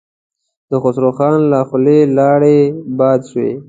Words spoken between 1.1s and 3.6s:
خان له خولې لاړې باد شوې.